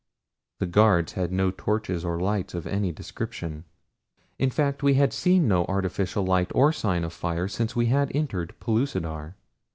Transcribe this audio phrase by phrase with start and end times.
[0.57, 3.65] The guards had no torches or light of any description.
[4.39, 8.09] In fact we had seen no artificial light or sign of fire since we had
[8.15, 9.35] entered Pellucidar.